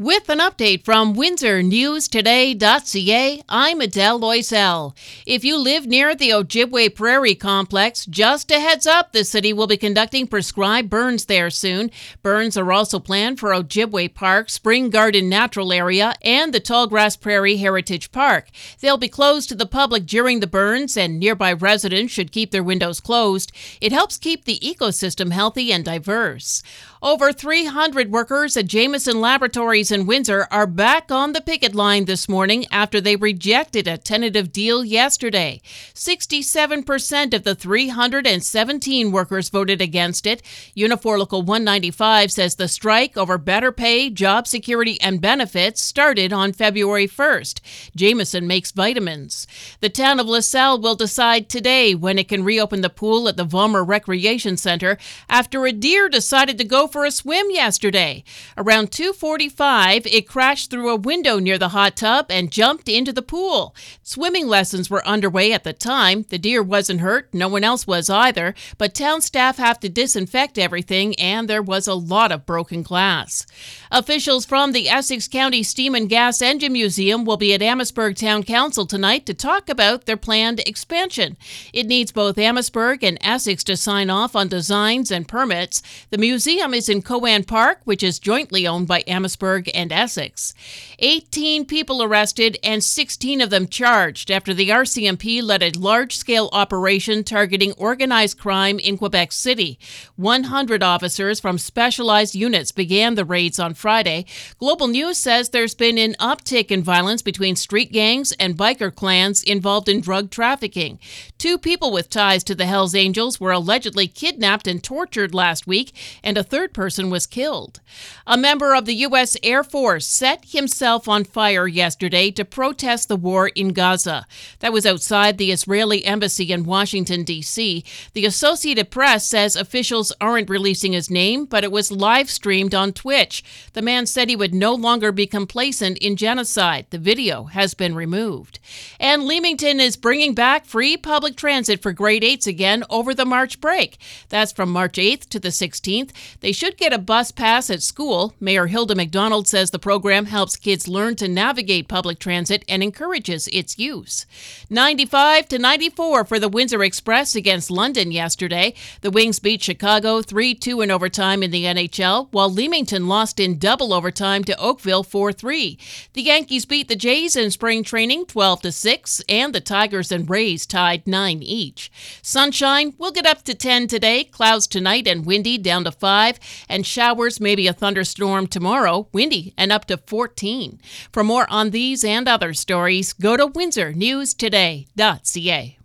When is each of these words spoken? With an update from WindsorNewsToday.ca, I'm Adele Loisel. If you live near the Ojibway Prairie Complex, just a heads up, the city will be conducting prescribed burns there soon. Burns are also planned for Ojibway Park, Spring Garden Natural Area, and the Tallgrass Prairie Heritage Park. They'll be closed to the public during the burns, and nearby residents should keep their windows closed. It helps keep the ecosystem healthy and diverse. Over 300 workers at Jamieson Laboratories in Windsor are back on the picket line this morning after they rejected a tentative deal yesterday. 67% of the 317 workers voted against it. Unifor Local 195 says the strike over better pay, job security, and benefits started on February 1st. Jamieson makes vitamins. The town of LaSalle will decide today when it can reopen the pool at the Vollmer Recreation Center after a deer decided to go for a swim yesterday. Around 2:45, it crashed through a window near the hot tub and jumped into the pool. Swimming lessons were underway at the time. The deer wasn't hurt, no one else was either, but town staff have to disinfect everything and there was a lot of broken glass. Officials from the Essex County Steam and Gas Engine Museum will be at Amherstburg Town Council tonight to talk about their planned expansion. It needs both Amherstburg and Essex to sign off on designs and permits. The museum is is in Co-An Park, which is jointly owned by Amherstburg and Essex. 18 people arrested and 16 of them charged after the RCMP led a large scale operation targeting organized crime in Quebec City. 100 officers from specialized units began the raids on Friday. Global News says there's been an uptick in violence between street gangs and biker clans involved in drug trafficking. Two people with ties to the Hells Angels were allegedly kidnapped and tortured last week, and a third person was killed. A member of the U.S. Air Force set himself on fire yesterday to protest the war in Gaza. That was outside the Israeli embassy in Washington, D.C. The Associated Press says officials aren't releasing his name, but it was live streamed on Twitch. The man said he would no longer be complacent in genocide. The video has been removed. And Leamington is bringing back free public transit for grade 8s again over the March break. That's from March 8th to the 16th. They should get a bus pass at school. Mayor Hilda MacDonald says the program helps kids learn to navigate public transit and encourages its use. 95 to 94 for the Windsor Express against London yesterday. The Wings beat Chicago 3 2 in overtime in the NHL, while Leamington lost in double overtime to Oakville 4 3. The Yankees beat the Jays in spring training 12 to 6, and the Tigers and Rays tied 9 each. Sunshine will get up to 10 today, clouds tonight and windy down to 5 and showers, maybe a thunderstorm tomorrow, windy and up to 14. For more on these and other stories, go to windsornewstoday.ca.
With 0.00 0.30
an 0.30 0.38
update 0.38 0.86
from 0.86 1.14
WindsorNewsToday.ca, 1.14 3.42
I'm 3.50 3.82
Adele 3.82 4.18
Loisel. 4.18 4.96
If 5.26 5.44
you 5.44 5.58
live 5.58 5.84
near 5.84 6.14
the 6.14 6.30
Ojibway 6.30 6.94
Prairie 6.94 7.34
Complex, 7.34 8.06
just 8.06 8.50
a 8.50 8.60
heads 8.60 8.86
up, 8.86 9.12
the 9.12 9.24
city 9.24 9.52
will 9.52 9.66
be 9.66 9.76
conducting 9.76 10.26
prescribed 10.26 10.88
burns 10.88 11.26
there 11.26 11.50
soon. 11.50 11.90
Burns 12.22 12.56
are 12.56 12.72
also 12.72 12.98
planned 12.98 13.38
for 13.38 13.50
Ojibway 13.50 14.14
Park, 14.14 14.48
Spring 14.48 14.88
Garden 14.88 15.28
Natural 15.28 15.70
Area, 15.70 16.14
and 16.22 16.54
the 16.54 16.62
Tallgrass 16.62 17.20
Prairie 17.20 17.58
Heritage 17.58 18.10
Park. 18.10 18.48
They'll 18.80 18.96
be 18.96 19.06
closed 19.06 19.50
to 19.50 19.54
the 19.54 19.66
public 19.66 20.06
during 20.06 20.40
the 20.40 20.46
burns, 20.46 20.96
and 20.96 21.20
nearby 21.20 21.52
residents 21.52 22.10
should 22.10 22.32
keep 22.32 22.52
their 22.52 22.62
windows 22.62 23.00
closed. 23.00 23.52
It 23.82 23.92
helps 23.92 24.16
keep 24.16 24.46
the 24.46 24.60
ecosystem 24.60 25.32
healthy 25.32 25.70
and 25.70 25.84
diverse. 25.84 26.62
Over 27.02 27.34
300 27.34 28.10
workers 28.10 28.56
at 28.56 28.66
Jamieson 28.66 29.20
Laboratories 29.20 29.89
in 29.90 30.06
Windsor 30.06 30.46
are 30.50 30.66
back 30.66 31.10
on 31.10 31.32
the 31.32 31.40
picket 31.40 31.74
line 31.74 32.04
this 32.04 32.28
morning 32.28 32.66
after 32.70 33.00
they 33.00 33.16
rejected 33.16 33.88
a 33.88 33.98
tentative 33.98 34.52
deal 34.52 34.84
yesterday. 34.84 35.60
67% 35.94 37.34
of 37.34 37.44
the 37.44 37.54
317 37.54 39.12
workers 39.12 39.48
voted 39.48 39.80
against 39.80 40.26
it. 40.26 40.42
Unifor 40.76 41.18
Local 41.18 41.42
195 41.42 42.30
says 42.30 42.54
the 42.54 42.68
strike 42.68 43.16
over 43.16 43.38
better 43.38 43.72
pay, 43.72 44.10
job 44.10 44.46
security, 44.46 45.00
and 45.00 45.20
benefits 45.20 45.82
started 45.82 46.32
on 46.32 46.52
February 46.52 47.08
1st. 47.08 47.60
Jamieson 47.96 48.46
makes 48.46 48.72
vitamins. 48.72 49.46
The 49.80 49.88
town 49.88 50.20
of 50.20 50.26
LaSalle 50.26 50.80
will 50.80 50.94
decide 50.94 51.48
today 51.48 51.94
when 51.94 52.18
it 52.18 52.28
can 52.28 52.44
reopen 52.44 52.80
the 52.80 52.90
pool 52.90 53.28
at 53.28 53.36
the 53.36 53.46
Vollmer 53.46 53.86
Recreation 53.86 54.56
Center 54.56 54.98
after 55.28 55.66
a 55.66 55.72
deer 55.72 56.08
decided 56.08 56.58
to 56.58 56.64
go 56.64 56.86
for 56.86 57.04
a 57.04 57.10
swim 57.10 57.50
yesterday. 57.50 58.22
Around 58.56 58.90
2:45, 58.90 59.79
it 59.86 60.26
crashed 60.26 60.70
through 60.70 60.90
a 60.90 60.96
window 60.96 61.38
near 61.38 61.56
the 61.56 61.68
hot 61.68 61.96
tub 61.96 62.26
and 62.28 62.50
jumped 62.50 62.88
into 62.88 63.12
the 63.12 63.22
pool. 63.22 63.74
Swimming 64.02 64.48
lessons 64.48 64.90
were 64.90 65.06
underway 65.06 65.52
at 65.52 65.62
the 65.62 65.72
time. 65.72 66.24
The 66.28 66.38
deer 66.38 66.62
wasn't 66.62 67.00
hurt, 67.00 67.32
no 67.32 67.48
one 67.48 67.62
else 67.62 67.86
was 67.86 68.10
either, 68.10 68.54
but 68.78 68.94
town 68.94 69.20
staff 69.20 69.58
have 69.58 69.78
to 69.80 69.88
disinfect 69.88 70.58
everything 70.58 71.14
and 71.20 71.48
there 71.48 71.62
was 71.62 71.86
a 71.86 71.94
lot 71.94 72.32
of 72.32 72.44
broken 72.44 72.82
glass. 72.82 73.46
Officials 73.92 74.44
from 74.44 74.72
the 74.72 74.88
Essex 74.88 75.28
County 75.28 75.62
Steam 75.62 75.94
and 75.94 76.08
Gas 76.08 76.42
Engine 76.42 76.72
Museum 76.72 77.24
will 77.24 77.36
be 77.36 77.54
at 77.54 77.62
Amherstburg 77.62 78.16
Town 78.16 78.42
Council 78.42 78.84
tonight 78.84 79.26
to 79.26 79.34
talk 79.34 79.68
about 79.68 80.06
their 80.06 80.16
planned 80.16 80.58
expansion. 80.66 81.36
It 81.72 81.86
needs 81.86 82.10
both 82.10 82.36
Amherstburg 82.36 83.04
and 83.04 83.18
Essex 83.20 83.62
to 83.64 83.76
sign 83.76 84.10
off 84.10 84.34
on 84.34 84.48
designs 84.48 85.12
and 85.12 85.28
permits. 85.28 85.82
The 86.10 86.18
museum 86.18 86.74
is 86.74 86.80
is 86.80 86.88
in 86.88 87.02
Co-An 87.02 87.44
Park, 87.44 87.80
which 87.84 88.02
is 88.02 88.18
jointly 88.18 88.66
owned 88.66 88.88
by 88.88 89.04
Amherstburg 89.06 89.59
and 89.74 89.92
Essex. 89.92 90.54
18 90.98 91.64
people 91.64 92.02
arrested 92.02 92.58
and 92.62 92.82
16 92.82 93.40
of 93.40 93.50
them 93.50 93.66
charged 93.66 94.30
after 94.30 94.54
the 94.54 94.68
RCMP 94.68 95.42
led 95.42 95.62
a 95.62 95.78
large 95.78 96.16
scale 96.16 96.48
operation 96.52 97.24
targeting 97.24 97.72
organized 97.72 98.38
crime 98.38 98.78
in 98.78 98.98
Quebec 98.98 99.32
City. 99.32 99.78
100 100.16 100.82
officers 100.82 101.40
from 101.40 101.58
specialized 101.58 102.34
units 102.34 102.72
began 102.72 103.14
the 103.14 103.24
raids 103.24 103.58
on 103.58 103.74
Friday. 103.74 104.24
Global 104.58 104.86
News 104.86 105.18
says 105.18 105.48
there's 105.48 105.74
been 105.74 105.98
an 105.98 106.14
uptick 106.14 106.70
in 106.70 106.82
violence 106.82 107.22
between 107.22 107.56
street 107.56 107.92
gangs 107.92 108.32
and 108.32 108.56
biker 108.56 108.94
clans 108.94 109.42
involved 109.42 109.88
in 109.88 110.00
drug 110.00 110.30
trafficking. 110.30 110.98
Two 111.38 111.58
people 111.58 111.90
with 111.90 112.10
ties 112.10 112.44
to 112.44 112.54
the 112.54 112.66
Hells 112.66 112.94
Angels 112.94 113.40
were 113.40 113.50
allegedly 113.50 114.06
kidnapped 114.06 114.66
and 114.66 114.82
tortured 114.82 115.34
last 115.34 115.66
week, 115.66 115.92
and 116.22 116.36
a 116.36 116.44
third 116.44 116.72
person 116.72 117.10
was 117.10 117.26
killed. 117.26 117.80
A 118.26 118.36
member 118.36 118.74
of 118.74 118.84
the 118.84 118.94
U.S. 118.94 119.36
Air 119.42 119.49
Force 119.50 120.06
set 120.06 120.44
himself 120.52 121.08
on 121.08 121.24
fire 121.24 121.66
yesterday 121.66 122.30
to 122.30 122.44
protest 122.44 123.08
the 123.08 123.16
war 123.16 123.48
in 123.48 123.72
Gaza. 123.72 124.24
That 124.60 124.72
was 124.72 124.86
outside 124.86 125.36
the 125.36 125.50
Israeli 125.50 126.04
embassy 126.04 126.52
in 126.52 126.64
Washington, 126.64 127.24
D.C. 127.24 127.84
The 128.12 128.24
Associated 128.24 128.90
Press 128.90 129.26
says 129.26 129.56
officials 129.56 130.12
aren't 130.20 130.48
releasing 130.48 130.92
his 130.92 131.10
name, 131.10 131.44
but 131.44 131.64
it 131.64 131.72
was 131.72 131.90
live 131.90 132.30
streamed 132.30 132.74
on 132.74 132.92
Twitch. 132.92 133.42
The 133.72 133.82
man 133.82 134.06
said 134.06 134.28
he 134.28 134.36
would 134.36 134.54
no 134.54 134.72
longer 134.72 135.10
be 135.10 135.26
complacent 135.26 135.98
in 135.98 136.14
genocide. 136.14 136.86
The 136.90 136.98
video 136.98 137.44
has 137.44 137.74
been 137.74 137.96
removed. 137.96 138.60
And 139.00 139.24
Leamington 139.24 139.80
is 139.80 139.96
bringing 139.96 140.34
back 140.34 140.64
free 140.64 140.96
public 140.96 141.36
transit 141.36 141.82
for 141.82 141.92
grade 141.92 142.22
8s 142.22 142.46
again 142.46 142.84
over 142.88 143.14
the 143.14 143.24
March 143.24 143.60
break. 143.60 143.98
That's 144.28 144.52
from 144.52 144.70
March 144.70 144.96
8th 144.96 145.28
to 145.30 145.40
the 145.40 145.48
16th. 145.48 146.12
They 146.40 146.52
should 146.52 146.76
get 146.76 146.92
a 146.92 146.98
bus 146.98 147.32
pass 147.32 147.70
at 147.70 147.82
school. 147.82 148.34
Mayor 148.38 148.66
Hilda 148.66 148.94
MacDonald 148.94 149.39
says 149.46 149.70
the 149.70 149.78
program 149.78 150.26
helps 150.26 150.56
kids 150.56 150.88
learn 150.88 151.16
to 151.16 151.28
navigate 151.28 151.88
public 151.88 152.18
transit 152.18 152.64
and 152.68 152.82
encourages 152.82 153.48
its 153.48 153.78
use. 153.78 154.26
95 154.68 155.48
to 155.48 155.58
94 155.58 156.24
for 156.24 156.38
the 156.38 156.48
Windsor 156.48 156.82
Express 156.82 157.34
against 157.34 157.70
London 157.70 158.10
yesterday. 158.10 158.74
The 159.02 159.10
Wings 159.10 159.38
beat 159.38 159.62
Chicago 159.62 160.22
3 160.22 160.54
2 160.54 160.80
in 160.80 160.90
overtime 160.90 161.42
in 161.42 161.50
the 161.50 161.64
NHL, 161.64 162.28
while 162.32 162.50
Leamington 162.50 163.06
lost 163.06 163.38
in 163.38 163.58
double 163.58 163.92
overtime 163.92 164.42
to 164.44 164.58
Oakville 164.58 165.04
4 165.04 165.32
3. 165.32 165.78
The 166.14 166.22
Yankees 166.22 166.64
beat 166.64 166.88
the 166.88 166.96
Jays 166.96 167.36
in 167.36 167.50
spring 167.50 167.84
training 167.84 168.26
12 168.26 168.62
to 168.62 168.72
6, 168.72 169.22
and 169.28 169.54
the 169.54 169.60
Tigers 169.60 170.10
and 170.10 170.28
Rays 170.28 170.66
tied 170.66 171.06
9 171.06 171.42
each. 171.42 171.92
Sunshine 172.22 172.94
will 172.98 173.12
get 173.12 173.26
up 173.26 173.42
to 173.44 173.54
10 173.54 173.86
today, 173.86 174.24
clouds 174.24 174.66
tonight 174.66 175.06
and 175.06 175.24
windy 175.24 175.56
down 175.56 175.84
to 175.84 175.92
5 175.92 176.40
and 176.68 176.84
showers, 176.84 177.40
maybe 177.40 177.66
a 177.66 177.72
thunderstorm 177.72 178.46
tomorrow, 178.46 179.06
windy 179.12 179.29
and 179.56 179.72
up 179.72 179.86
to 179.86 179.96
14. 179.96 180.80
For 181.12 181.24
more 181.24 181.46
on 181.50 181.70
these 181.70 182.04
and 182.04 182.28
other 182.28 182.52
stories, 182.54 183.12
go 183.12 183.36
to 183.36 183.46
windsornewstoday.ca. 183.46 185.79